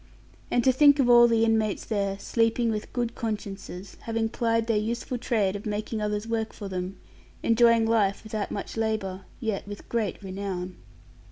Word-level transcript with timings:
And 0.49 0.63
to 0.63 0.71
think 0.71 0.97
of 0.97 1.07
all 1.11 1.27
the 1.27 1.45
inmates 1.45 1.85
there, 1.85 2.17
sleeping 2.17 2.71
with 2.71 2.91
good 2.91 3.13
consciences, 3.13 3.97
having 4.05 4.29
plied 4.29 4.65
their 4.65 4.75
useful 4.75 5.19
trade 5.19 5.55
of 5.55 5.67
making 5.67 6.01
others 6.01 6.27
work 6.27 6.53
for 6.53 6.67
them, 6.67 6.97
enjoying 7.43 7.85
life 7.85 8.23
without 8.23 8.49
much 8.49 8.75
labour, 8.75 9.25
yet 9.39 9.67
with 9.67 9.87
great 9.89 10.23
renown. 10.23 10.75